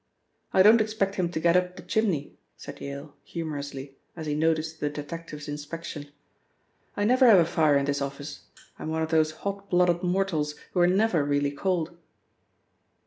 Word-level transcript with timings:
"I 0.51 0.63
don't 0.63 0.81
expect 0.81 1.13
him 1.13 1.29
to 1.29 1.39
get 1.39 1.55
up 1.55 1.75
the 1.75 1.83
chimney," 1.83 2.33
said 2.57 2.81
Yale, 2.81 3.13
humorously, 3.23 3.97
as 4.15 4.25
he 4.25 4.33
noticed 4.33 4.79
the 4.79 4.89
detective's 4.89 5.47
inspection, 5.47 6.07
"I 6.97 7.03
never 7.03 7.27
have 7.27 7.37
a 7.37 7.45
fire 7.45 7.77
in 7.77 7.85
this 7.85 8.01
office; 8.01 8.45
I'm 8.79 8.89
one 8.89 9.03
of 9.03 9.11
those 9.11 9.29
hot 9.45 9.69
blooded 9.69 10.01
mortals 10.01 10.55
who 10.73 10.79
are 10.79 10.87
never 10.87 11.23
really 11.23 11.51
cold." 11.51 11.95